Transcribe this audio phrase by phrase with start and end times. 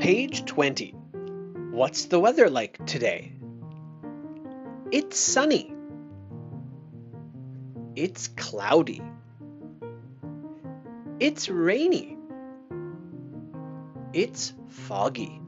[0.00, 0.94] Page 20.
[1.72, 3.34] What's the weather like today?
[4.90, 5.74] It's sunny.
[7.94, 9.02] It's cloudy.
[11.20, 12.16] It's rainy.
[14.14, 15.38] It's foggy.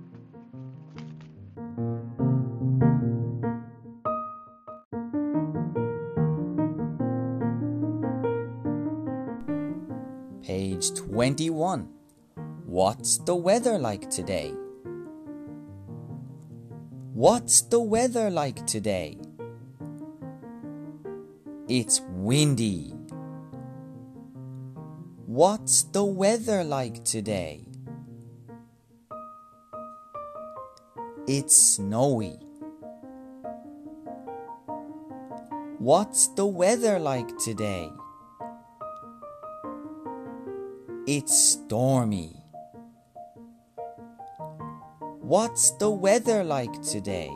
[10.42, 12.01] Page 21.
[12.72, 14.54] What's the weather like today?
[17.12, 19.18] What's the weather like today?
[21.68, 22.94] It's windy.
[25.26, 27.66] What's the weather like today?
[31.26, 32.38] It's snowy.
[35.76, 37.90] What's the weather like today?
[41.06, 42.41] It's stormy.
[45.22, 47.30] What's the weather like today?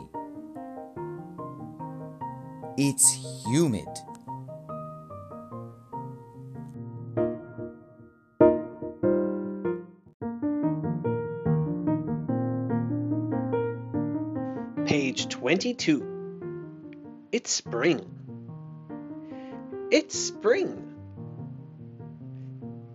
[2.75, 3.87] It's humid.
[14.85, 17.29] Page 22.
[17.31, 18.01] It's spring.
[19.91, 20.93] It's spring.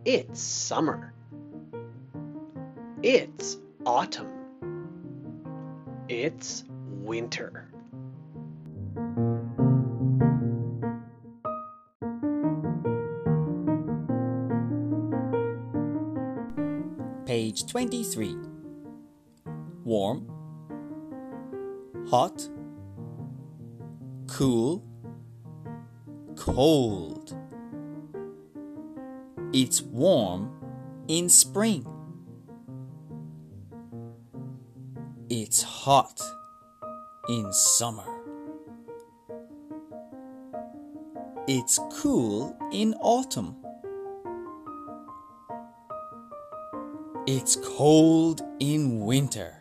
[0.05, 1.15] It's summer.
[3.03, 4.42] It's autumn.
[6.08, 7.69] It's winter.
[17.25, 18.36] Page 23.
[19.84, 20.27] Warm,
[22.11, 22.48] hot,
[24.27, 24.84] cool,
[26.36, 27.36] cold.
[29.53, 30.50] It's warm
[31.08, 31.86] in spring.
[35.45, 36.23] It's hot
[37.29, 38.07] in summer.
[41.48, 43.57] It's cool in autumn.
[47.27, 49.57] It's cold in winter.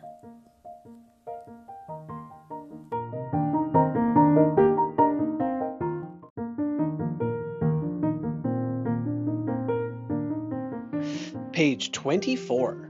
[11.50, 12.88] Page 24.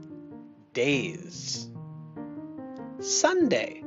[0.73, 1.72] Days.
[3.03, 3.83] Sunday.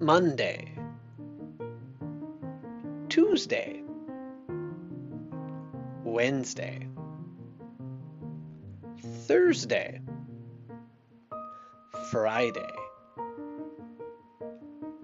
[0.00, 0.70] Monday.
[3.08, 3.82] Tuesday.
[6.04, 6.86] Wednesday.
[9.26, 10.02] Thursday.
[12.10, 12.74] Friday.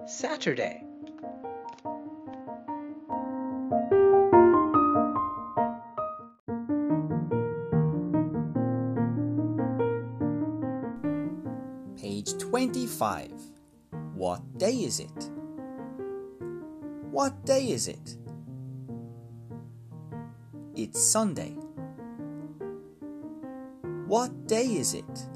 [0.07, 0.85] Saturday.
[12.25, 13.31] Page 25.
[14.15, 15.31] What day is it?
[17.11, 18.17] What day is it?
[20.75, 21.55] It's Sunday.
[24.07, 25.29] What day is it?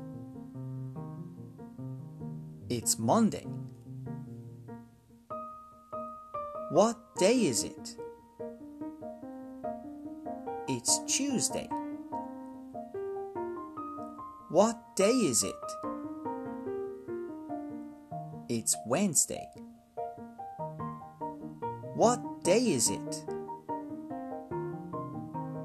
[2.71, 3.47] It's Monday.
[6.71, 7.97] What day is it?
[10.69, 11.69] It's Tuesday.
[14.48, 15.88] What day is it?
[18.59, 19.49] It's Wednesday.
[21.95, 23.25] What day is it?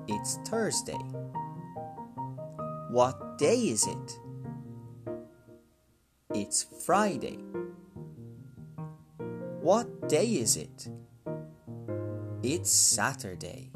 [0.07, 1.01] It's Thursday.
[2.91, 4.19] What day is it?
[6.35, 7.39] It's Friday.
[9.61, 10.87] What day is it?
[12.43, 13.71] It's Saturday.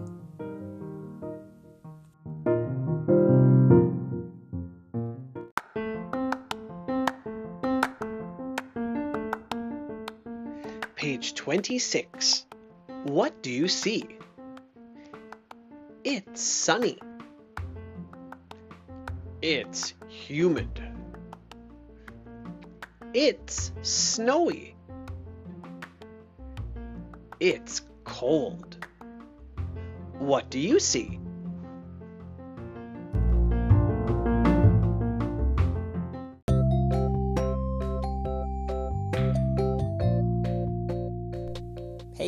[11.18, 12.46] Page 26.
[13.06, 14.06] What do you see?
[16.04, 17.00] It's sunny.
[19.42, 20.80] It's humid.
[23.16, 24.76] It's snowy.
[27.40, 28.86] It's cold.
[30.20, 31.20] What do you see?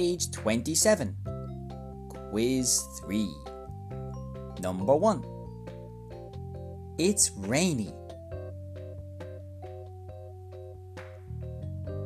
[0.10, 1.16] Page 27.
[2.32, 3.30] Quiz 3.
[4.60, 5.24] Number 1.
[6.98, 7.94] It's rainy.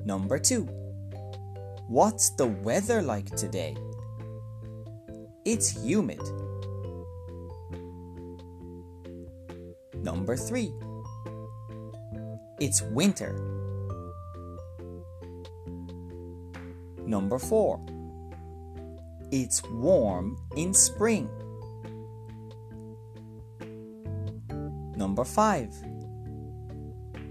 [0.04, 0.66] Number 2.
[1.88, 3.78] What's the weather like today?
[5.46, 6.20] It's humid.
[9.96, 10.74] Number 3.
[12.60, 13.32] It's winter.
[17.06, 17.93] Number 4.
[19.36, 21.28] It's warm in spring.
[24.96, 25.74] Number 5.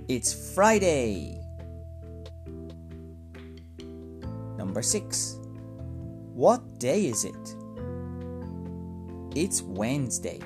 [0.09, 1.39] It's Friday.
[4.59, 5.39] Number 6.
[6.35, 7.55] What day is it?
[9.37, 10.41] It's Wednesday.